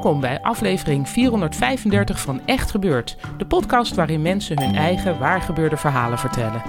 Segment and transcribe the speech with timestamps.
[0.00, 6.18] Welkom bij aflevering 435 van Echt Gebeurd, de podcast waarin mensen hun eigen waargebeurde verhalen
[6.18, 6.62] vertellen.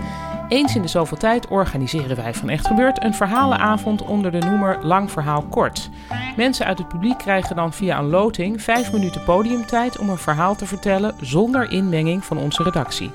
[0.48, 4.86] Eens in de zoveel tijd organiseren wij van Echt Gebeurd een verhalenavond onder de noemer
[4.86, 5.90] Lang Verhaal Kort.
[6.36, 10.56] Mensen uit het publiek krijgen dan via een loting 5 minuten podiumtijd om een verhaal
[10.56, 13.12] te vertellen zonder inmenging van onze redactie.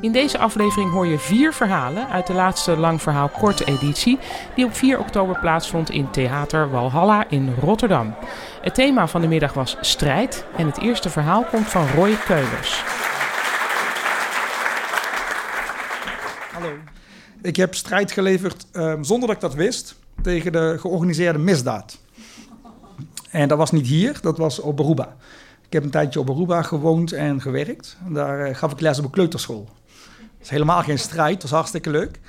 [0.00, 4.18] In deze aflevering hoor je vier verhalen uit de laatste lang verhaal korte editie,
[4.54, 8.14] die op 4 oktober plaatsvond in Theater Walhalla in Rotterdam.
[8.60, 12.82] Het thema van de middag was strijd en het eerste verhaal komt van Roy Keulers.
[16.52, 16.72] Hallo.
[17.42, 21.98] Ik heb strijd geleverd um, zonder dat ik dat wist tegen de georganiseerde misdaad.
[23.30, 25.16] En dat was niet hier, dat was op Beruba.
[25.68, 27.96] Ik heb een tijdje op Beruba gewoond en gewerkt.
[28.08, 29.68] Daar uh, gaf ik les op een kleuterschool.
[30.16, 32.20] Dat is helemaal geen strijd, dat was hartstikke leuk.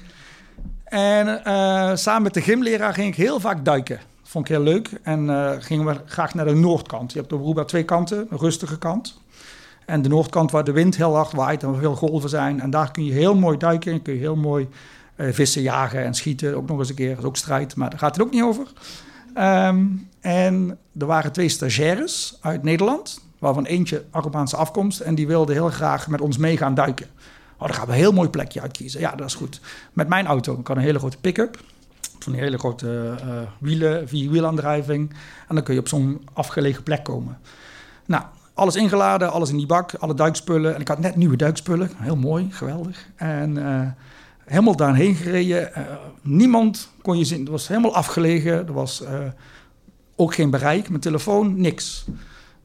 [0.83, 3.95] En uh, samen met de gymleraar ging ik heel vaak duiken.
[3.95, 4.89] Dat vond ik heel leuk.
[5.03, 7.11] En uh, gingen we graag naar de noordkant.
[7.11, 9.21] Je hebt op Aruba twee kanten, een rustige kant.
[9.85, 12.61] En de noordkant waar de wind heel hard waait en veel golven zijn.
[12.61, 14.67] En daar kun je heel mooi duiken en kun je heel mooi
[15.17, 16.55] vissen jagen en schieten.
[16.55, 18.43] Ook nog eens een keer, dat is ook strijd, maar daar gaat het ook niet
[18.43, 18.67] over.
[19.37, 24.99] Um, en er waren twee stagiaires uit Nederland, waarvan eentje Arubaanse afkomst.
[24.99, 27.07] En die wilde heel graag met ons mee gaan duiken.
[27.57, 28.99] Oh, dan gaan we een heel mooi plekje uitkiezen.
[28.99, 29.61] Ja, dat is goed.
[29.93, 30.59] Met mijn auto.
[30.59, 31.59] Ik had een hele grote pick-up.
[32.19, 35.09] Zo'n hele grote uh, wielen, vierwielaandrijving.
[35.47, 37.37] En dan kun je op zo'n afgelegen plek komen.
[38.05, 40.75] Nou, alles ingeladen, alles in die bak, alle duikspullen.
[40.75, 41.89] En ik had net nieuwe duikspullen.
[41.95, 43.07] Heel mooi, geweldig.
[43.15, 43.81] En uh,
[44.45, 45.71] helemaal daarheen gereden.
[46.21, 47.39] Niemand kon je zien.
[47.39, 48.67] Het was helemaal afgelegen.
[48.67, 49.03] Er was
[50.15, 50.89] ook geen bereik.
[50.89, 52.05] Mijn telefoon, niks.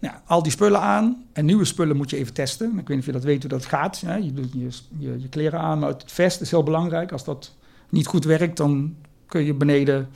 [0.05, 1.25] Nou, al die spullen aan.
[1.33, 2.67] En nieuwe spullen moet je even testen.
[2.67, 3.99] Ik weet niet of je dat weet hoe dat gaat.
[3.99, 4.53] Je doet
[4.99, 7.13] je, kleren aan, maar het vest is heel belangrijk.
[7.13, 7.53] Als dat
[7.89, 10.09] niet goed werkt, dan kun je beneden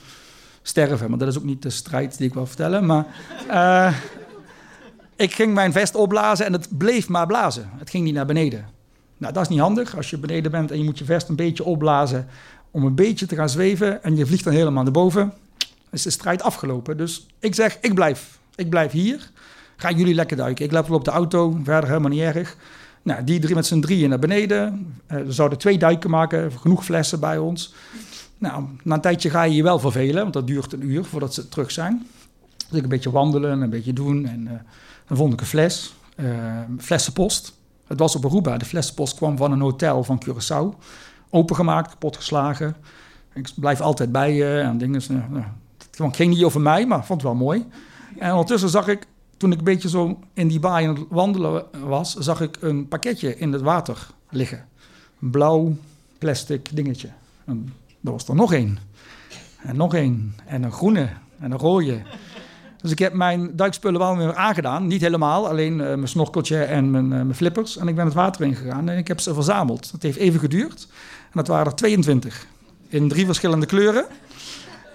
[0.61, 1.09] sterven.
[1.09, 2.85] Maar dat is ook niet de strijd die ik wil vertellen.
[2.85, 3.05] Maar
[3.47, 3.97] uh,
[5.15, 7.69] ik ging mijn vest opblazen en het bleef maar blazen.
[7.77, 8.65] Het ging niet naar beneden.
[9.17, 11.35] Nou, dat is niet handig als je beneden bent en je moet je vest een
[11.35, 12.27] beetje opblazen
[12.71, 14.03] om een beetje te gaan zweven.
[14.03, 15.33] En je vliegt dan helemaal naar boven.
[15.91, 16.97] Is de strijd afgelopen.
[16.97, 18.39] Dus ik zeg, ik blijf.
[18.55, 19.31] Ik blijf hier.
[19.79, 20.65] Gaan jullie lekker duiken.
[20.65, 22.57] Ik loop wel op de auto, verder helemaal niet erg.
[23.01, 24.93] Nou, die drie met z'n drieën naar beneden.
[25.11, 27.73] Uh, we zouden twee duiken maken, genoeg flessen bij ons.
[28.37, 31.33] Nou, na een tijdje ga je je wel vervelen, want dat duurt een uur voordat
[31.33, 32.07] ze terug zijn.
[32.69, 34.25] Dus ik een beetje wandelen, een beetje doen.
[34.25, 34.51] En uh,
[35.07, 36.27] dan vond ik een fles, uh,
[36.77, 37.53] flessenpost.
[37.87, 38.57] Het was op Aruba.
[38.57, 40.83] De flessenpost kwam van een hotel van Curaçao.
[41.29, 42.75] Opengemaakt, kapotgeslagen.
[43.33, 45.01] Ik blijf altijd bij je en dingen.
[45.07, 45.43] Nou,
[46.07, 47.65] het ging niet over mij, maar vond het wel mooi.
[48.17, 49.07] En ondertussen zag ik
[49.39, 52.87] toen ik een beetje zo in die baai aan het wandelen was, zag ik een
[52.87, 54.65] pakketje in het water liggen.
[55.21, 55.75] Een blauw
[56.17, 57.09] plastic dingetje.
[57.45, 57.73] En
[58.03, 58.77] er was er nog één.
[59.61, 60.35] En nog één.
[60.45, 61.09] En een groene.
[61.39, 62.01] En een rode.
[62.81, 64.87] Dus ik heb mijn duikspullen wel weer aangedaan.
[64.87, 67.77] Niet helemaal, alleen uh, mijn snorkeltje en mijn, uh, mijn, flippers.
[67.77, 69.91] En ik ben het water ingegaan en ik heb ze verzameld.
[69.91, 70.87] Het heeft even geduurd.
[71.21, 72.47] En dat waren er 22.
[72.87, 74.05] In drie verschillende kleuren.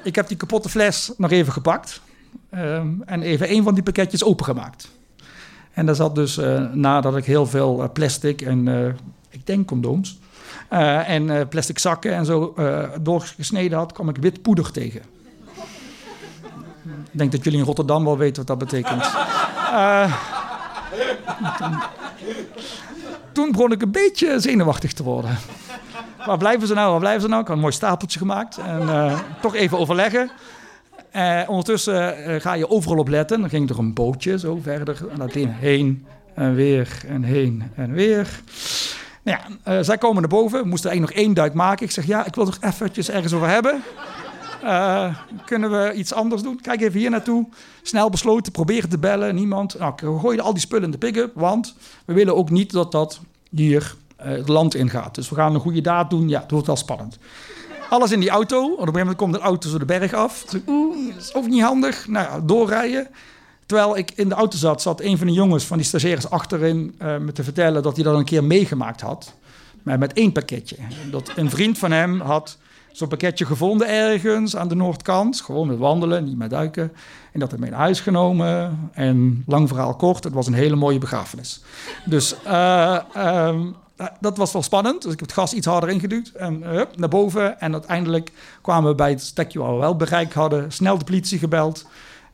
[0.02, 2.00] Ik heb die kapotte fles nog even gepakt.
[2.58, 4.88] Um, en even een van die pakketjes opengemaakt.
[5.72, 8.86] En daar zat dus, uh, nadat ik heel veel uh, plastic en, uh,
[9.28, 10.18] ik denk condooms,
[10.68, 12.54] en plastic zakken en zo
[13.00, 15.00] doorgesneden had, kwam ik wit poeder tegen.
[16.84, 19.04] ik denk dat jullie in Rotterdam wel weten wat dat betekent.
[21.58, 21.80] toen,
[23.32, 25.38] toen begon ik een beetje zenuwachtig te worden.
[26.26, 26.90] Waar blijven ze nou?
[26.90, 27.40] Waar blijven ze nou?
[27.40, 28.58] Ik had een mooi stapeltje gemaakt.
[28.58, 28.88] En
[29.40, 30.30] toch even overleggen.
[31.16, 33.40] Uh, ondertussen uh, ga je overal op letten.
[33.40, 35.06] Dan ging er een bootje zo verder.
[35.10, 38.40] En dat heen en weer en heen en weer.
[39.22, 40.62] Nou ja, uh, zij komen naar boven.
[40.62, 41.86] We moesten eigenlijk nog één duik maken.
[41.86, 43.82] Ik zeg, ja, ik wil toch eventjes ergens over hebben.
[45.44, 46.60] kunnen we iets anders doen?
[46.60, 47.46] Kijk even hier naartoe.
[47.82, 49.34] Snel besloten, proberen te bellen.
[49.34, 49.78] Niemand.
[49.78, 51.30] Nou, we gooien al die spullen in de pick-up.
[51.34, 51.74] Want
[52.04, 53.20] we willen ook niet dat dat
[53.50, 55.14] hier het land ingaat.
[55.14, 56.28] Dus we gaan een goede daad doen.
[56.28, 57.18] Ja, het wordt wel spannend.
[57.94, 58.64] Alles in die auto.
[58.64, 60.44] Op een gegeven moment komt de auto zo de berg af.
[60.66, 62.08] Oeh, dat is ook niet handig.
[62.08, 63.08] Nou ja, doorrijden.
[63.66, 66.94] Terwijl ik in de auto zat, zat een van de jongens van die stagiaires achterin
[67.02, 69.32] uh, me te vertellen dat hij dat een keer meegemaakt had.
[69.82, 70.76] maar met één pakketje.
[71.10, 72.58] Dat een vriend van hem had
[72.92, 75.40] zo'n pakketje gevonden ergens aan de noordkant.
[75.40, 76.92] Gewoon met wandelen, niet met duiken.
[77.32, 78.78] En dat hij mee naar huis genomen.
[78.92, 81.62] En lang verhaal kort, het was een hele mooie begrafenis.
[82.04, 83.74] Dus uh, um,
[84.20, 85.02] dat was wel spannend.
[85.02, 87.60] Dus ik heb het gas iets harder ingeduwd en hup, naar boven.
[87.60, 88.32] En uiteindelijk
[88.62, 90.72] kwamen we bij het stekje waar we wel bereik hadden.
[90.72, 91.86] Snel de politie gebeld.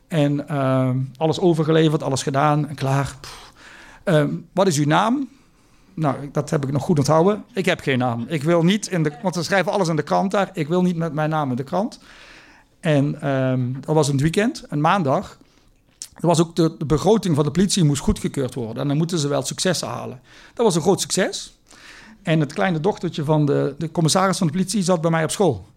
[0.07, 3.15] En uh, alles overgeleverd, alles gedaan en klaar.
[4.05, 4.23] Uh,
[4.53, 5.29] wat is uw naam?
[5.93, 7.43] Nou, dat heb ik nog goed onthouden.
[7.53, 8.25] Ik heb geen naam.
[8.27, 9.11] Ik wil niet in de.
[9.21, 10.49] Want ze schrijven alles in de krant daar.
[10.53, 11.99] Ik wil niet met mijn naam in de krant.
[12.79, 15.37] En um, dat was een weekend, een maandag.
[16.21, 18.81] Was ook de, de, begroting van de politie moest goedgekeurd worden.
[18.81, 20.21] En dan moeten ze wel successen halen.
[20.53, 21.57] Dat was een groot succes.
[22.23, 25.31] En het kleine dochtertje van de, de commissaris van de politie zat bij mij op
[25.31, 25.67] school.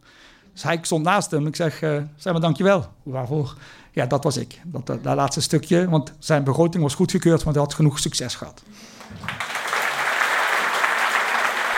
[0.52, 1.46] Dus hij stond naast hem.
[1.46, 2.86] Ik zeg, uh, zeg maar dankjewel.
[3.02, 3.56] Waarvoor?
[3.92, 4.60] Ja, dat was ik.
[4.64, 5.88] Dat, dat, dat laatste stukje.
[5.88, 8.62] Want zijn begroting was goedgekeurd, want hij had genoeg succes gehad.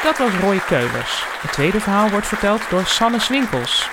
[0.02, 1.24] Dat was Roy Keulers.
[1.40, 3.88] Het tweede verhaal wordt verteld door Sanne Swinkels.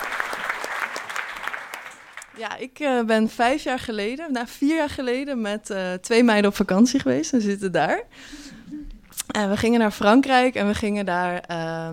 [2.44, 6.50] Ja, ik uh, ben vijf jaar geleden, nou vier jaar geleden, met uh, twee meiden
[6.50, 7.32] op vakantie geweest.
[7.32, 8.04] We zitten daar.
[9.32, 11.90] En we gingen naar Frankrijk en we gingen daar uh,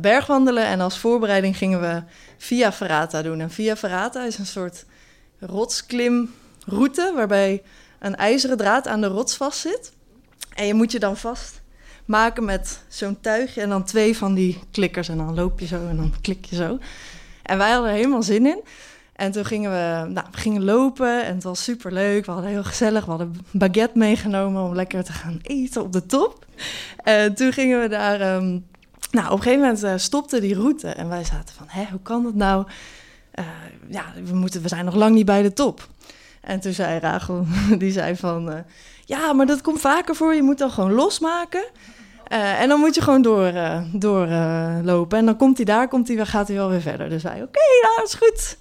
[0.00, 0.64] bergwandelen.
[0.64, 2.02] En als voorbereiding gingen we
[2.38, 3.40] Via Ferrata doen.
[3.40, 4.84] En Via Ferrata is een soort
[5.38, 7.62] rotsklimroute waarbij
[7.98, 9.92] een ijzeren draad aan de rots vastzit.
[10.54, 15.08] En je moet je dan vastmaken met zo'n tuigje en dan twee van die klikkers.
[15.08, 16.78] En dan loop je zo en dan klik je zo.
[17.42, 18.62] En wij hadden er helemaal zin in.
[19.20, 22.26] En toen gingen we, nou, we gingen lopen en het was super leuk.
[22.26, 23.04] We hadden heel gezellig.
[23.04, 26.46] We hadden baguette meegenomen om lekker te gaan eten op de top.
[27.02, 28.34] En toen gingen we daar.
[28.34, 28.66] Um,
[29.10, 32.00] nou, op een gegeven moment uh, stopte die route en wij zaten van, hè, hoe
[32.02, 32.66] kan dat nou?
[33.34, 33.44] Uh,
[33.88, 35.88] ja, we, moeten, we zijn nog lang niet bij de top.
[36.40, 37.46] En toen zei Rachel,
[37.78, 38.58] die zei van, uh,
[39.04, 40.34] ja, maar dat komt vaker voor.
[40.34, 41.64] Je moet dan gewoon losmaken.
[42.28, 43.52] En dan moet je gewoon door,
[43.92, 45.18] doorlopen.
[45.18, 47.08] en dan komt hij daar, komt hij, gaat hij wel weer verder.
[47.08, 48.56] Dus wij, oké, nou, is goed.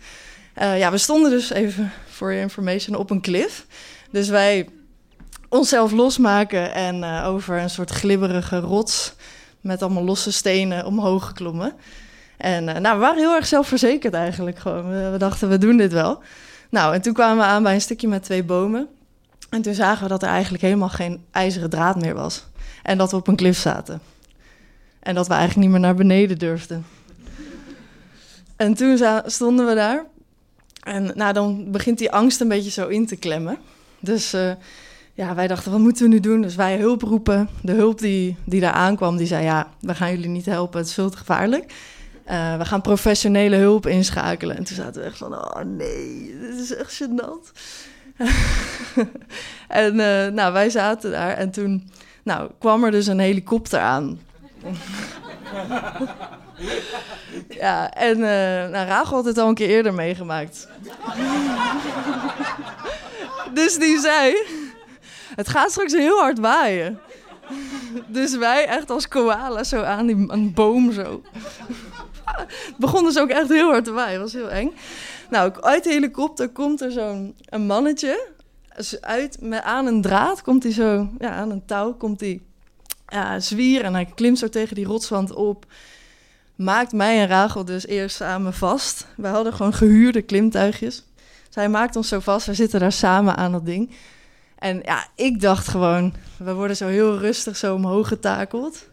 [0.62, 3.66] Uh, ja, we stonden dus even voor je information op een cliff.
[4.12, 4.70] Dus wij
[5.50, 9.14] onszelf losmaken en uh, over een soort glibberige rots
[9.62, 11.74] met allemaal losse stenen omhoog geklommen.
[12.38, 14.90] En uh, nou, we waren heel erg zelfverzekerd eigenlijk gewoon.
[14.90, 16.22] We, we, dachten, we doen dit wel.
[16.70, 18.88] Nou, en toen kwamen we aan bij een stukje met twee bomen.
[19.50, 22.46] En toen zagen we dat er eigenlijk helemaal geen ijzeren draad meer was.
[22.84, 24.02] En dat we op een klif zaten.
[25.00, 26.86] En dat we eigenlijk niet meer naar beneden durfden.
[28.56, 30.06] En toen stonden we daar
[30.90, 33.58] en nou, dan begint die angst een beetje zo in te klemmen.
[34.00, 34.52] Dus uh,
[35.14, 36.42] ja, wij dachten, wat moeten we nu doen?
[36.42, 37.50] Dus wij hulp roepen.
[37.62, 40.88] De hulp die, die daar aankwam, die zei, ja, we gaan jullie niet helpen, het
[40.88, 41.74] is veel te gevaarlijk.
[42.30, 44.58] Uh, we gaan professionele hulp inschakelen.
[44.58, 47.52] En toen zaten we echt van, oh nee, dit is echt gênant.
[49.68, 51.90] en uh, nou, wij zaten daar en toen
[52.24, 54.20] nou, kwam er dus een helikopter aan.
[57.50, 58.26] Ja, en uh,
[58.70, 60.68] nou, Rachel had het al een keer eerder meegemaakt.
[63.54, 64.36] dus die zei:
[65.36, 67.00] Het gaat straks heel hard waaien.
[68.08, 71.22] Dus wij echt als koala zo aan die een boom zo.
[72.26, 74.72] Het begon dus ook echt heel hard te waaien, was heel eng.
[75.30, 78.28] Nou, uit de helikopter komt er zo'n een mannetje.
[79.02, 82.42] Uit, met, aan een draad komt hij zo, ja, aan een touw komt hij
[83.38, 85.66] zwier en hij klimt zo tegen die rotswand op
[86.60, 89.08] maakt mij en Rachel dus eerst samen vast.
[89.16, 91.04] We hadden gewoon gehuurde klimtuigjes.
[91.50, 93.92] Zij maakt ons zo vast, we zitten daar samen aan dat ding.
[94.58, 98.88] En ja, ik dacht gewoon, we worden zo heel rustig zo omhoog getakeld.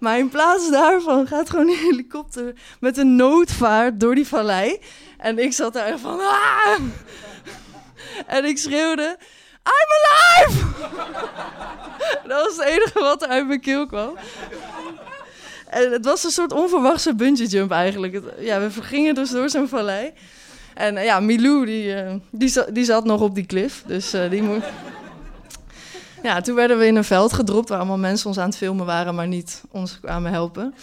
[0.00, 4.80] Maar in plaats daarvan gaat gewoon een helikopter met een noodvaart door die vallei.
[5.18, 6.20] En ik zat daar van...
[6.20, 6.80] Ah!
[8.26, 9.18] En ik schreeuwde...
[9.62, 10.66] I'm alive!
[12.28, 14.16] Dat was het enige wat er uit mijn keel kwam.
[15.72, 18.22] En het was een soort onverwachte bungee jump eigenlijk.
[18.38, 20.12] Ja, we gingen dus door zo'n vallei.
[20.74, 23.82] En uh, ja, Milou, die, uh, die, zat nog op die klif.
[23.86, 24.62] Dus uh, die moet...
[26.22, 28.86] Ja, toen werden we in een veld gedropt waar allemaal mensen ons aan het filmen
[28.86, 30.74] waren, maar niet ons kwamen helpen.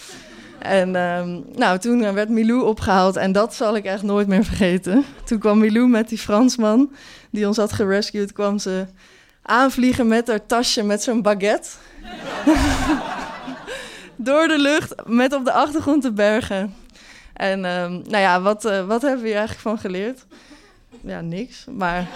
[0.59, 5.05] En um, nou, toen werd Milou opgehaald en dat zal ik echt nooit meer vergeten.
[5.23, 6.91] Toen kwam Milou met die Fransman
[7.29, 8.85] die ons had gerescued, kwam ze
[9.41, 11.69] aanvliegen met haar tasje met zo'n baguette
[14.21, 16.75] door de lucht met op de achtergrond de bergen.
[17.33, 20.25] En um, nou ja, wat, uh, wat hebben we hier eigenlijk van geleerd?
[21.01, 21.65] Ja, niks.
[21.71, 22.07] Maar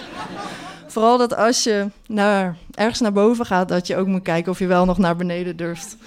[0.88, 4.60] vooral dat als je naar, ergens naar boven gaat, dat je ook moet kijken of
[4.60, 5.98] je wel nog naar beneden durft.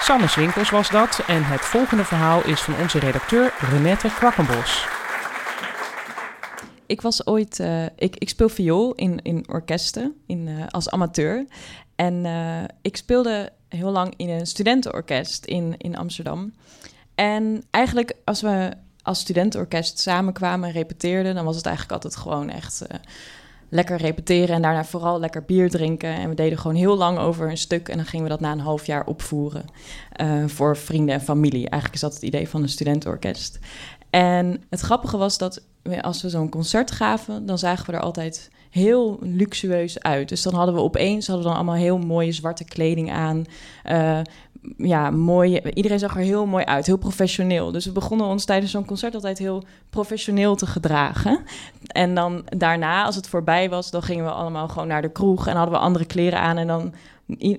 [0.00, 4.95] Sanne Swinkels was dat en het volgende verhaal is van onze redacteur Renette Kwakkenbos.
[6.86, 7.60] Ik was ooit...
[7.60, 11.46] eh, ik, ik speel viool in, in orkesten in, eh, als amateur.
[11.94, 16.52] En eh, ik speelde heel lang in een studentenorkest in, in Amsterdam.
[17.14, 18.70] En eigenlijk als we
[19.02, 21.34] als studentenorkest samenkwamen en repeteerden...
[21.34, 22.82] dan was het eigenlijk altijd gewoon echt...
[23.68, 26.14] lekker repeteren en daarna vooral lekker bier drinken.
[26.14, 28.52] En we deden gewoon heel lang over een stuk en dan gingen we dat na
[28.52, 29.64] een half jaar opvoeren
[30.46, 31.68] voor vrienden en familie.
[31.68, 33.58] Eigenlijk is dat het idee van een studentenorkest.
[34.10, 35.62] En het grappige was dat
[36.02, 40.28] als we zo'n concert gaven, dan zagen we er altijd heel luxueus uit.
[40.28, 43.44] Dus dan hadden we opeens hadden we dan allemaal heel mooie zwarte kleding aan.
[43.82, 44.20] Eh,
[44.76, 45.60] ja, mooi.
[45.74, 47.72] Iedereen zag er heel mooi uit, heel professioneel.
[47.72, 51.40] Dus we begonnen ons tijdens zo'n concert altijd heel professioneel te gedragen.
[51.86, 55.46] En dan daarna, als het voorbij was, dan gingen we allemaal gewoon naar de kroeg
[55.46, 56.56] en hadden we andere kleren aan.
[56.56, 56.94] En dan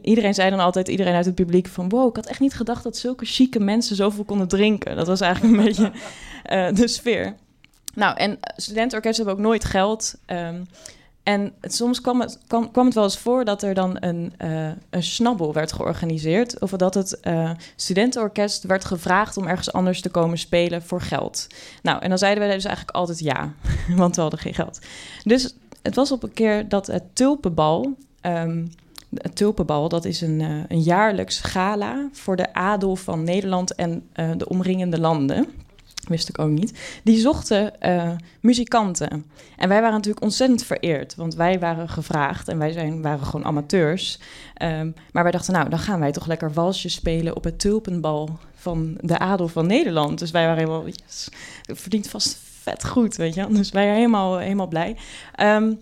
[0.02, 2.84] iedereen zei dan altijd, iedereen uit het publiek van wow, ik had echt niet gedacht
[2.84, 4.96] dat zulke chique mensen zoveel konden drinken.
[4.96, 5.92] Dat was eigenlijk een beetje
[6.44, 7.36] eh, de sfeer.
[7.98, 10.16] Nou, en studentenorkesten hebben ook nooit geld.
[10.26, 10.64] ehm,
[11.24, 15.04] en soms kwam het, kwam, het wel eens voor dat er dan een, eh, een
[15.04, 16.60] snabbel werd georganiseerd.
[16.60, 21.48] Of dat het eh, studentenorkest werd gevraagd om ergens anders te komen spelen voor geld.
[21.82, 23.54] Nou, en dan zeiden wij dus eigenlijk altijd ja,
[23.96, 24.80] want we hadden geen geld.
[25.24, 27.98] Dus het was op een keer dat het Tulpenbal...
[28.22, 28.66] ehm,
[29.14, 34.10] het Tulpenbal, dat is een, eh, een jaarlijks gala voor de adel van Nederland en
[34.38, 35.66] de omringende landen.
[36.08, 37.00] Wist ik ook niet.
[37.04, 38.12] Die zochten eh,
[38.42, 39.26] muzikanten.
[39.58, 43.46] En wij waren natuurlijk ontzettend vereerd, want wij waren gevraagd en wij zijn, waren gewoon
[43.46, 44.20] amateurs.
[44.54, 48.40] Ehm, maar wij dachten, nou, dan gaan wij toch lekker walsjes spelen op het tulpenbal
[48.56, 50.20] van de adel van Nederland.
[50.20, 50.86] Dus wij waren helemaal,
[51.62, 53.48] verdient vast vet goed, weet je.
[53.48, 54.96] Dus wij waren helemaal, helemaal blij.
[55.36, 55.74] Ehm,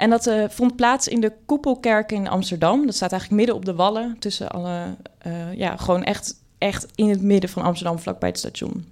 [0.00, 2.86] en dat eh, vond plaats in de Koepelkerk in Amsterdam.
[2.86, 7.08] Dat staat eigenlijk midden op de wallen, tussen alle, eh, ja, gewoon echt, echt in
[7.08, 8.84] het midden van Amsterdam, vlakbij het station.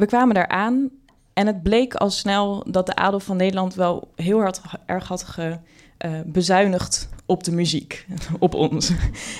[0.00, 0.90] We kwamen daar aan
[1.32, 5.22] en het bleek al snel dat de adel van Nederland wel heel hard erg had
[5.22, 5.58] ge,
[5.96, 8.06] eh, bezuinigd op de muziek,
[8.38, 8.92] op ons.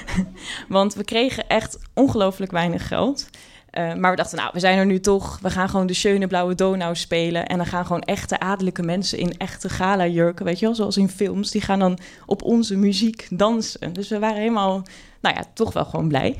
[0.69, 3.29] Want we kregen echt ongelooflijk weinig geld.
[3.71, 5.39] Eh, maar we dachten, nou, we zijn er nu toch.
[5.43, 7.47] We gaan gewoon de Schöne Blauwe Donau spelen.
[7.47, 11.09] En dan gaan gewoon echte adellijke mensen in echte gala-jurken, weet je wel, zoals in
[11.09, 11.50] films.
[11.50, 13.93] Die gaan dan op onze muziek dansen.
[13.93, 14.83] Dus we waren helemaal,
[15.21, 16.37] nou ja, toch wel gewoon blij.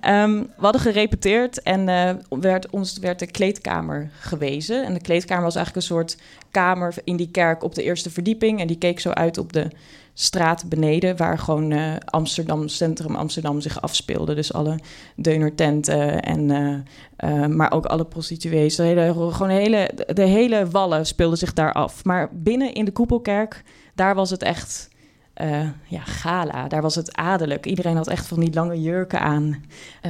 [0.00, 4.84] Ehm, we hadden gerepeteerd en eh, werd, ons werd de kleedkamer gewezen.
[4.84, 6.16] En de kleedkamer was eigenlijk een soort
[6.50, 8.60] kamer in die kerk op de eerste verdieping.
[8.60, 9.70] En die keek zo uit op de
[10.14, 14.34] straat beneden, waar gewoon eh, Amsterdam, centrum Amsterdam zich afspeelde.
[14.34, 14.78] Dus alle
[15.16, 18.76] deunertenten en eh, eh, maar ook alle prostituees.
[18.76, 22.04] De hele, gewoon hele, de hele wallen speelden zich daar af.
[22.04, 23.62] Maar binnen in de koepelkerk,
[23.94, 24.88] daar was het echt
[25.88, 26.68] ja, gala.
[26.68, 27.66] Daar was het adellijk.
[27.66, 29.64] Iedereen had echt van die lange jurken aan.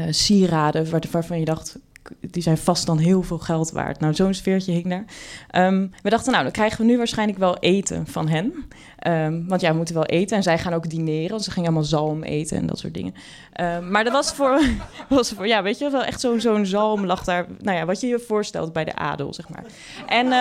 [0.09, 1.79] sieraden waar- waarvan je dacht,
[2.21, 4.01] die zijn vast dan heel veel geld waard.
[4.01, 5.05] Nou, zo'n sfeertje hing daar.
[5.49, 8.53] Ehm, we dachten, nou, dan krijgen we nu waarschijnlijk wel eten van hen.
[8.99, 10.37] Ehm, want ja, we moeten wel eten.
[10.37, 11.31] En zij gaan ook dineren.
[11.31, 13.15] Want ze gingen allemaal zalm eten en dat soort dingen.
[13.53, 14.61] Ehm, maar dat was voor,
[15.09, 17.47] was voor, ja, weet je wel, echt zo'n zo'n zalm lag daar.
[17.59, 19.65] Nou ja, wat je je voorstelt bij de adel, zeg maar.
[20.07, 20.33] En,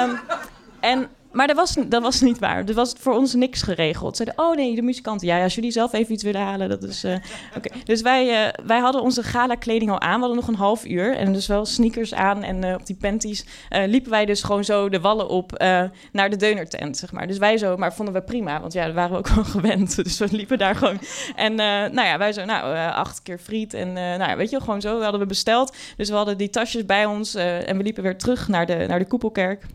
[0.79, 2.65] en maar dat was, dat was niet waar.
[2.65, 4.17] Er was voor ons niks geregeld.
[4.17, 5.27] Ze zeiden, oh nee, de muzikanten.
[5.27, 7.05] Ja, als jullie zelf even iets willen halen, dat is...
[7.57, 10.13] Oké, dus wij, eh, wij hadden onze gala-kleding al aan.
[10.13, 11.15] We hadden nog een half uur.
[11.15, 14.89] En dus wel sneakers aan en eh, op die panties liepen wij dus gewoon zo
[14.89, 15.63] de wallen op
[16.11, 17.27] naar de deunertent, zeg maar.
[17.27, 20.03] Dus wij zo, maar vonden we prima, want ja, daar waren we ook wel gewend.
[20.03, 20.99] Dus we liepen daar gewoon.
[21.35, 23.73] En nou ja, wij zo, nou, acht keer friet.
[23.73, 25.75] En nou ja, weet je gewoon zo hadden we besteld.
[25.97, 28.99] Dus we hadden die tasjes bij ons en we liepen weer terug naar de, naar
[28.99, 29.65] de Koepelkerk.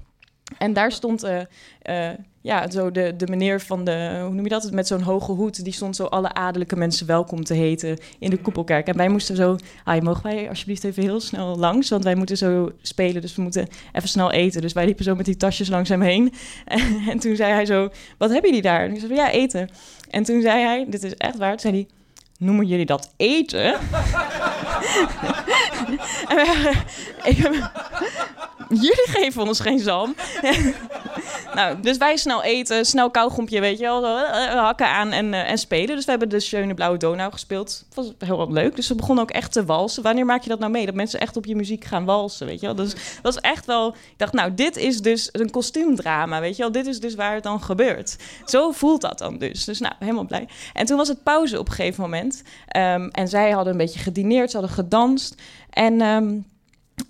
[0.58, 1.40] En daar stond eh,
[1.82, 5.32] eh, ja, zo de, de meneer van de, hoe noem je dat, met zo'n hoge
[5.32, 8.86] hoed, die stond zo alle adellijke mensen welkom te heten in de koepelkerk.
[8.86, 12.36] En wij moesten zo, ah, mogen wij alsjeblieft even heel snel langs, want wij moeten
[12.36, 14.60] zo spelen, dus we moeten even snel eten.
[14.60, 16.32] Dus wij liepen zo met die tasjes langs hem heen.
[16.64, 18.84] En, en toen zei hij zo, wat hebben jullie daar?
[18.84, 19.68] En ik zei, ja, eten.
[20.10, 21.86] En toen zei hij, dit is echt waar, toen zei hij,
[22.38, 23.64] noemen jullie dat eten?
[26.28, 26.72] en wij,
[27.30, 27.38] ik,
[28.68, 30.14] jullie geven ons geen zalm.
[31.54, 35.34] nou, dus wij snel eten, snel kauwgompje, weet je wel, zo, eh, hakken aan en,
[35.34, 35.96] eh, en spelen.
[35.96, 37.84] Dus we hebben de Schöne Blauwe Donau gespeeld.
[37.86, 38.76] Het was heel wat leuk.
[38.76, 40.02] Dus we begonnen ook echt te walsen.
[40.02, 40.86] Wanneer maak je dat nou mee?
[40.86, 42.74] Dat mensen echt op je muziek gaan walsen, weet je wel.
[42.74, 43.88] Dus dat was echt wel...
[43.88, 46.72] Ik dacht, nou, dit is dus een kostuumdrama, weet je wel.
[46.72, 48.16] Dit is dus waar het dan gebeurt.
[48.44, 49.64] Zo voelt dat dan dus.
[49.64, 50.48] Dus nou, helemaal blij.
[50.72, 52.42] En toen was het pauze op een gegeven moment.
[52.68, 55.34] Ehm, en zij hadden een beetje gedineerd, ze hadden gedanst.
[55.70, 56.00] En...
[56.00, 56.32] ehm,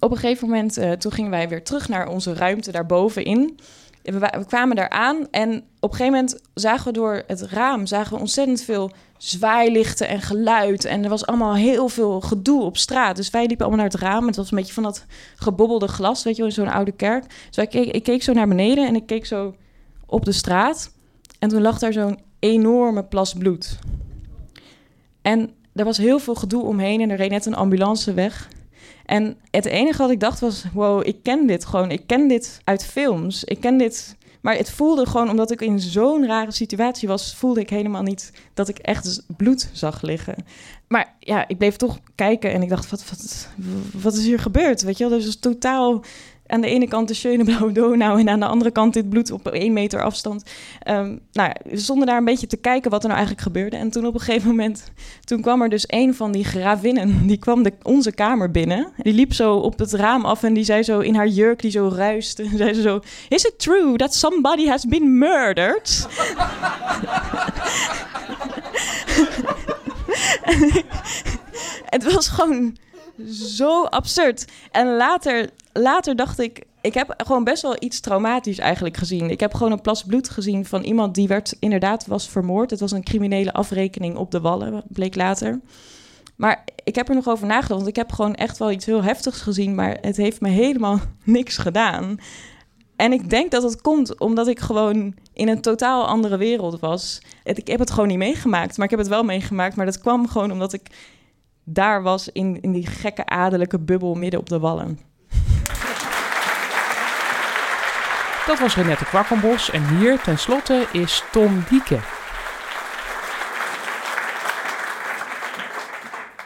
[0.01, 3.59] op een gegeven moment, eh, toen gingen wij weer terug naar onze ruimte daarbovenin.
[4.03, 7.87] we, we kwamen daar aan en op een gegeven moment zagen we door het raam
[7.87, 10.85] zagen we ontzettend veel zwaailichten en geluid.
[10.85, 13.17] En er was allemaal heel veel gedoe op straat.
[13.17, 14.27] Dus wij liepen allemaal naar het raam.
[14.27, 15.05] Het was een beetje van dat
[15.37, 17.25] gebobbelde glas, weet je wel, zo'n oude kerk.
[17.47, 19.55] Dus wij keek, ik keek zo naar beneden en ik keek zo
[20.07, 20.93] op de straat.
[21.39, 23.79] En toen lag daar zo'n enorme plas bloed.
[25.23, 28.49] En er was heel veel gedoe omheen en er reed net een ambulance weg.
[29.05, 31.91] En het enige wat ik dacht was: wow, ik ken dit gewoon.
[31.91, 33.45] Ik ken dit uit films.
[33.45, 34.17] Ik ken dit.
[34.41, 38.33] Maar het voelde gewoon, omdat ik in zo'n rare situatie was, voelde ik helemaal niet
[38.55, 40.35] dat ik echt bloed zag liggen.
[40.89, 43.49] Maar ja, ik bleef toch kijken en ik dacht: wat, wat,
[44.03, 44.83] wat is hier gebeurd?
[44.83, 46.05] Weet je wel, dus totaal
[46.47, 49.31] aan de ene kant de schöne blauwe Donau en aan de andere kant dit bloed
[49.31, 50.43] op één meter afstand.
[50.83, 53.77] Ehm, nou, we daar een beetje te kijken wat er nou eigenlijk gebeurde.
[53.77, 54.91] En toen op een gegeven moment,
[55.25, 58.93] toen kwam er dus een van die gravinnen, die kwam de, onze kamer binnen.
[58.97, 61.71] Die liep zo op het raam af en die zei zo in haar jurk die
[61.71, 66.07] zo ruiste, zei ze zo, is it true that somebody has been murdered?
[71.95, 72.77] het was gewoon
[73.31, 74.45] zo absurd.
[74.71, 79.31] En later, later dacht ik, ik heb gewoon best wel iets traumatisch eigenlijk gezien.
[79.31, 82.71] Ik heb gewoon een plas bloed gezien van iemand die werd inderdaad was vermoord.
[82.71, 85.61] Het was een criminele afrekening op de wallen, bleek later.
[86.37, 89.03] Maar ik heb er nog over nagedacht, want ik heb gewoon echt wel iets heel
[89.03, 92.19] heftigs gezien, maar het heeft me helemaal niks gedaan.
[92.97, 97.23] En ik denk dat het komt omdat ik gewoon in een totaal andere wereld was.
[97.45, 99.77] Ik heb het gewoon niet meegemaakt, maar ik heb het wel meegemaakt.
[99.77, 100.83] Maar dat kwam gewoon omdat ik
[101.65, 104.99] daar was in, in die gekke adellijke bubbel midden op de wallen.
[108.47, 111.99] Dat was Renette Kwakkenbos en hier tenslotte is Tom Dieke.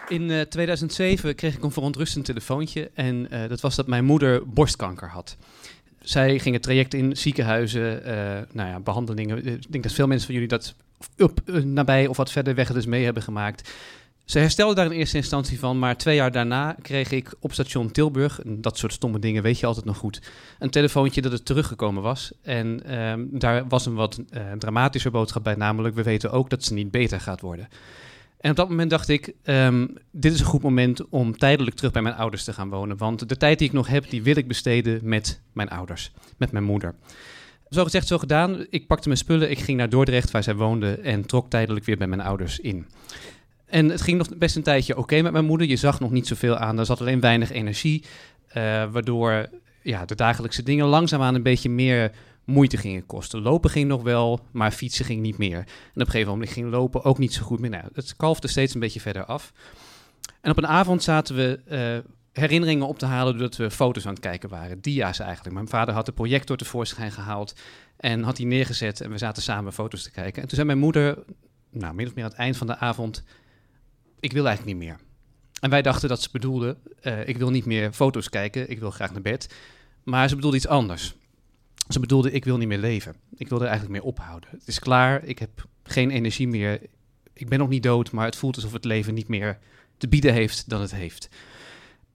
[0.09, 4.49] In eh, 2007 kreeg ik een verontrustend telefoontje en eh, dat was dat mijn moeder
[4.49, 5.37] borstkanker had.
[6.01, 8.15] Zij ging het traject in ziekenhuizen, eh,
[8.53, 9.45] nou ja, behandelingen.
[9.45, 10.75] Eh, Ik denk dat veel mensen van jullie dat
[11.19, 13.71] op, nabij of wat verder weg dus mee hebben gemaakt.
[14.29, 17.91] Ze herstelde daar in eerste instantie van, maar twee jaar daarna kreeg ik op station
[17.91, 20.23] Tilburg, dat soort stomme dingen weet je altijd nog goed,
[20.59, 22.33] een telefoontje dat het teruggekomen was.
[22.43, 26.65] En ehm, daar was een wat eh, dramatischer boodschap bij, namelijk we weten ook dat
[26.65, 27.69] ze niet beter gaat worden.
[28.41, 31.93] En op dat moment dacht ik, ehm, dit is een goed moment om tijdelijk terug
[31.93, 32.97] bij mijn ouders te gaan wonen.
[32.97, 36.53] Want de tijd die ik nog heb, die wil ik besteden met mijn ouders, met
[36.53, 36.95] mijn moeder.
[37.71, 38.67] Zo gezegd, zo gedaan.
[38.71, 41.97] Ik pakte mijn spullen, ik ging naar Dordrecht, waar zij woonde, en trok tijdelijk weer
[41.97, 42.87] bij mijn ouders in.
[43.69, 45.67] En het ging nog best een tijdje oké met mijn moeder.
[45.67, 48.05] Je zag nog niet zoveel aan, er zat alleen weinig energie.
[48.49, 49.49] eh, waardoor
[49.83, 52.13] ja, de dagelijkse dingen langzaamaan een beetje meer
[52.45, 53.43] moeite gingen kosten.
[53.43, 55.59] Lopen ging nog wel, maar fietsen ging niet meer.
[55.59, 57.71] En op een gegeven moment ging lopen ook niet zo goed meer.
[57.71, 59.53] Nou, het kalfde steeds een beetje verder af.
[60.41, 64.13] En op een avond zaten we eh, herinneringen op te halen doordat we foto's aan
[64.13, 64.81] het kijken waren.
[64.81, 65.55] Dia's eigenlijk.
[65.55, 67.55] Mijn vader had de projector tevoorschijn gehaald
[67.97, 70.43] en had die neergezet en we zaten samen foto's te kijken.
[70.43, 71.19] En toen zei mijn moeder,
[71.71, 73.25] nou, min of meer aan het eind van de avond,
[74.21, 74.99] ik wil eigenlijk niet meer.
[75.61, 78.91] En wij dachten dat ze bedoelde, eh, ik wil niet meer foto's kijken, ik wil
[78.91, 79.55] graag naar bed.
[80.03, 81.15] Maar ze bedoelde iets anders.
[81.89, 83.17] Ze bedoelde, ik wil niet meer leven.
[83.37, 84.49] Ik wil er eigenlijk mee ophouden.
[84.53, 86.81] Het is klaar, ik heb geen energie meer.
[87.33, 89.59] Ik ben nog niet dood, maar het voelt alsof het leven niet meer
[89.97, 91.29] te bieden heeft dan het heeft.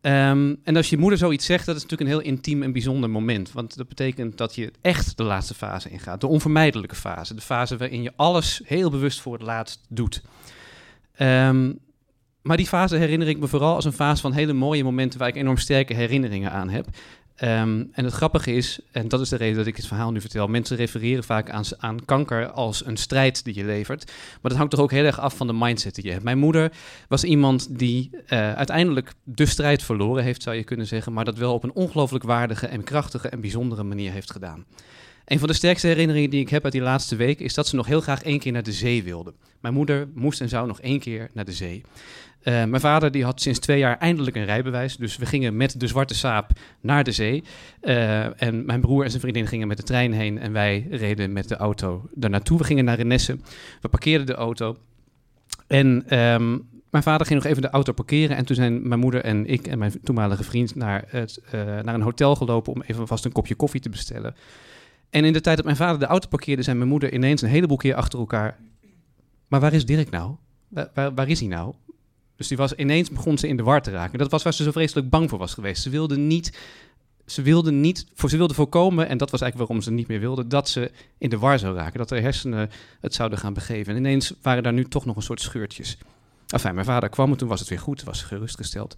[0.02, 3.10] Ehm, en als je moeder zoiets zegt, dat is natuurlijk een heel intiem en bijzonder
[3.10, 3.52] moment.
[3.52, 6.22] Want dat betekent dat je echt de laatste fase ingaat.
[6.22, 7.36] De onvermijdelijke fase.
[7.36, 10.22] De fase waarin je alles heel bewust voor het laatst doet.
[11.14, 11.72] Ehm,
[12.44, 15.28] maar die fase herinner ik me vooral als een fase van hele mooie momenten waar
[15.28, 16.88] ik enorm sterke herinneringen aan heb.
[17.36, 20.22] Ehm, en het grappige is, en dat is de reden dat ik het verhaal nu
[20.22, 24.06] vertel, mensen refereren vaak aan, kanker als een strijd die je levert.
[24.06, 26.24] Maar dat hangt toch ook heel erg af van de mindset die je hebt.
[26.24, 26.72] Mijn moeder
[27.08, 31.38] was iemand die eh, uiteindelijk de strijd verloren heeft, zou je kunnen zeggen, maar dat
[31.38, 34.66] wel op een ongelooflijk waardige en krachtige en bijzondere manier heeft gedaan.
[35.26, 37.76] Een van de sterkste herinneringen die ik heb uit die laatste week is dat ze
[37.76, 39.34] nog heel graag één keer naar de zee wilde.
[39.62, 41.84] Mijn moeder moest en zou nog één keer naar de zee.
[42.44, 44.98] Uh, mijn vader die had sinds twee jaar eindelijk een rijbewijs.
[44.98, 47.44] Dus we gingen met de Zwarte Saap naar de zee.
[47.82, 50.40] Uh, en mijn broer en zijn vriendin gingen met de trein heen.
[50.40, 52.58] En wij reden met de auto daar naartoe.
[52.58, 53.38] We gingen naar Renesse.
[53.82, 54.78] We parkeerden de auto.
[55.68, 58.38] En um, mijn vader ging nog even de auto parkeren.
[58.38, 61.94] En toen zijn mijn moeder en ik en mijn toenmalige vriend naar, het, uh, naar
[61.94, 62.74] een hotel gelopen...
[62.74, 64.36] om even vast een kopje koffie te bestellen.
[65.14, 66.64] En in de tijd dat mijn vader de auto parkeerde...
[66.64, 68.58] zei mijn moeder ineens een heleboel keer achter elkaar...
[69.48, 70.36] Maar waar is Dirk nou?
[70.68, 71.74] Waar, waar, waar is hij nou?
[72.36, 74.20] Dus die was, ineens begon ze in de war te raken.
[74.20, 75.82] Dat was waar ze zo vreselijk bang voor was geweest.
[75.82, 76.58] Ze wilde niet,
[77.26, 80.20] ze wilde niet, voor, ze wilde voorkomen, en dat was eigenlijk waarom ze niet meer
[80.20, 81.98] wilde, dat ze in de war zou raken.
[81.98, 83.94] Dat de hersenen het zouden gaan begeven.
[83.94, 85.98] En ineens waren daar nu toch nog een soort scheurtjes.
[86.48, 88.96] Enfin, mijn vader kwam en toen was het weer goed, was gerustgesteld.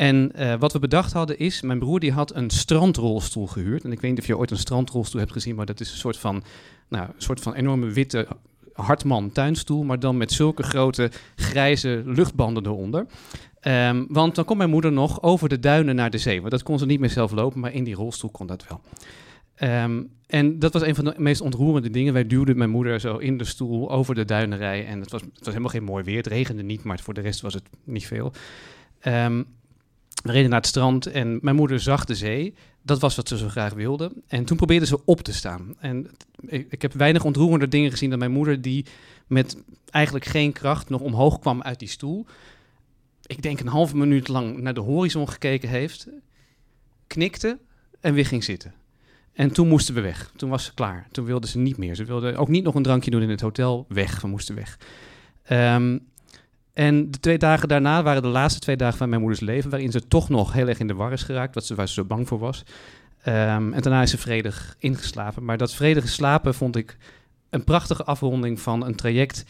[0.00, 3.84] En uh, wat we bedacht hadden is, mijn broer die had een strandrolstoel gehuurd.
[3.84, 5.96] En ik weet niet of je ooit een strandrolstoel hebt gezien, maar dat is een
[5.96, 6.42] soort van,
[6.88, 8.26] nou, een soort van enorme witte
[8.72, 13.06] Hartman tuinstoel, maar dan met zulke grote grijze luchtbanden eronder.
[13.62, 16.38] Um, want dan kon mijn moeder nog over de duinen naar de zee.
[16.38, 18.80] Want dat kon ze niet meer zelf lopen, maar in die rolstoel kon dat wel.
[19.84, 22.12] Um, en dat was een van de meest ontroerende dingen.
[22.12, 24.86] Wij duwden mijn moeder zo in de stoel over de duinerij.
[24.86, 26.16] En het was, het was helemaal geen mooi weer.
[26.16, 28.32] Het regende niet, maar voor de rest was het niet veel.
[29.04, 29.46] Um,
[30.22, 32.54] we reden naar het strand en mijn moeder zag de zee.
[32.82, 34.12] Dat was wat ze zo graag wilde.
[34.26, 35.74] En toen probeerde ze op te staan.
[35.78, 36.10] En
[36.46, 38.86] ik, heb weinig ontroerende dingen gezien dan mijn moeder, die
[39.26, 39.56] met
[39.90, 42.26] eigenlijk geen kracht nog omhoog kwam uit die stoel.
[43.26, 46.08] Ik denk een halve minuut lang naar de horizon gekeken heeft,
[47.06, 47.58] knikte
[48.00, 48.74] en weer ging zitten.
[49.32, 50.32] En toen moesten we weg.
[50.36, 51.06] Toen was ze klaar.
[51.12, 51.94] Toen wilde ze niet meer.
[51.94, 53.86] Ze wilde ook niet nog een drankje doen in het hotel.
[53.88, 54.20] Weg.
[54.20, 54.78] We moesten weg.
[55.50, 56.09] Um,
[56.80, 59.90] en de twee dagen daarna waren de laatste twee dagen van mijn moeders leven, waarin
[59.90, 62.04] ze toch nog heel erg in de war is geraakt, wat ze, waar ze zo
[62.04, 62.62] bang voor was.
[63.26, 65.44] Um, en daarna is ze vredig ingeslapen.
[65.44, 66.96] Maar dat vredige slapen vond ik
[67.50, 69.44] een prachtige afronding van een traject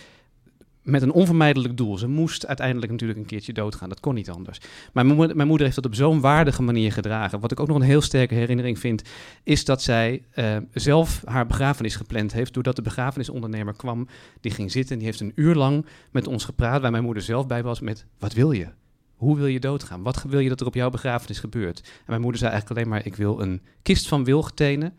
[0.90, 1.98] met een onvermijdelijk doel.
[1.98, 3.88] Ze moest uiteindelijk natuurlijk een keertje doodgaan.
[3.88, 4.60] Dat kon niet anders.
[4.92, 7.40] Maar mijn moeder, heeft dat op zo'n waardige manier gedragen.
[7.40, 9.02] Wat ik ook nog een heel sterke herinnering vind,
[9.42, 12.54] is dat zij uh, zelf haar begrafenis gepland heeft.
[12.54, 14.08] Doordat de begrafenisondernemer kwam,
[14.40, 17.22] die ging zitten en die heeft een uur lang met ons gepraat, waar mijn moeder
[17.22, 18.66] zelf bij was, met wat wil je?
[19.14, 20.02] Hoe wil je doodgaan?
[20.02, 21.80] Wat wil je dat er op jouw begrafenis gebeurt?
[21.80, 24.94] En mijn moeder zei eigenlijk alleen maar, ik wil een kist van wilgetenen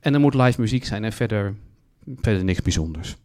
[0.00, 1.54] en er moet live muziek zijn en verder,
[2.16, 3.16] verder niks bijzonders.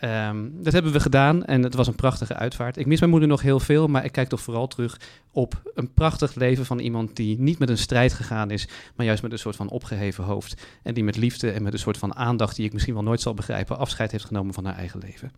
[0.00, 2.76] Um, dat hebben we gedaan en het was een prachtige uitvaart.
[2.76, 5.92] Ik mis mijn moeder nog heel veel, maar ik kijk toch vooral terug op een
[5.92, 9.38] prachtig leven van iemand die niet met een strijd gegaan is, maar juist met een
[9.38, 10.66] soort van opgeheven hoofd.
[10.82, 13.20] En die met liefde en met een soort van aandacht die ik misschien wel nooit
[13.20, 15.32] zal begrijpen, afscheid heeft genomen van haar eigen leven.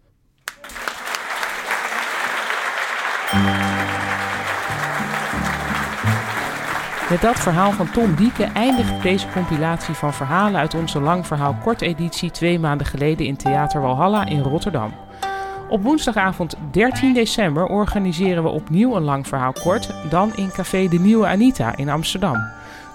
[7.10, 11.56] Met dat verhaal van Tom Dieke eindigt deze compilatie van verhalen uit onze lang verhaal
[11.62, 14.94] kort editie twee maanden geleden in Theater Walhalla in Rotterdam.
[15.68, 20.98] Op woensdagavond 13 december organiseren we opnieuw een lang verhaal kort, dan in Café de
[20.98, 22.36] Nieuwe Anita in Amsterdam.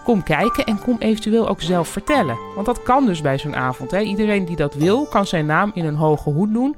[0.04, 2.38] Kom kijken en kom eventueel ook zelf vertellen.
[2.56, 3.92] Want dat kan dus bij zo'n avond.
[3.92, 4.00] Hè.
[4.00, 6.76] Iedereen die dat wil, kan zijn naam in een hoge hoed doen.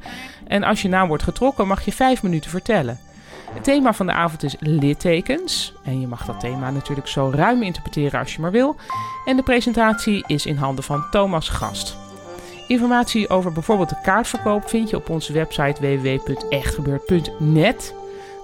[0.48, 3.00] En als je naam wordt getrokken, mag je vijf minuten vertellen.
[3.56, 5.74] Het thema van de avond is littekens.
[5.84, 8.76] En je mag dat thema natuurlijk zo ruim interpreteren als je maar wil.
[9.26, 11.98] En de presentatie is in handen van Thomas Gast.
[12.68, 17.94] Informatie over bijvoorbeeld de kaartverkoop vind je op onze website www.echtgebeurd.net.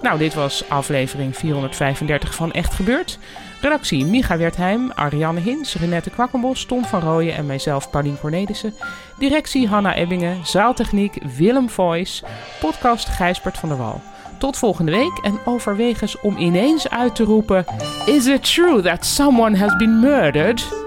[0.02, 3.18] Nou, dit was aflevering 435 van Echt Gebeurd.
[3.60, 8.74] Redactie Micha Wertheim, Ariane Hins, Renette Kwakkenbos, Tom van Rooyen en mijzelf Paulien Cornelissen.
[9.18, 12.24] Directie Hanna Ebbingen, zaaltechniek Willem Voice,
[12.60, 14.00] podcast Gijsbert van der Wal.
[14.42, 17.64] Tot volgende week en overweeg eens om ineens uit te roepen:
[18.06, 20.81] Is it true that someone has been murdered?